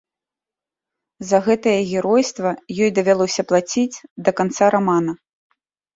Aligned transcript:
За 1.31 1.39
гэтае 1.47 1.75
геройства 1.91 2.49
ёй 2.83 2.89
давялося 3.01 3.41
плаціць 3.53 3.97
да 4.27 4.31
канца 4.41 4.65
рамана. 4.79 5.13